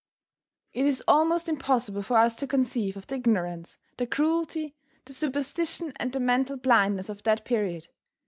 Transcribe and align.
It 0.73 0.87
is 0.87 1.03
almost 1.07 1.47
impossible 1.47 2.01
for 2.01 2.17
us 2.17 2.35
to 2.37 2.47
conceive 2.47 2.97
of 2.97 3.05
the 3.05 3.13
ignorance, 3.17 3.77
the 3.97 4.07
cruelty, 4.07 4.75
the 5.05 5.13
superstition 5.13 5.93
and 5.97 6.11
the 6.11 6.19
mental 6.19 6.57
blindness 6.57 7.07
of 7.07 7.21
that 7.21 7.45
period. 7.45 7.87